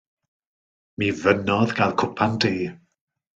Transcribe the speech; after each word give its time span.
Mi 1.03 1.09
fynnodd 1.19 1.75
gael 1.81 1.93
cwpan 2.05 2.35
de. 2.47 2.53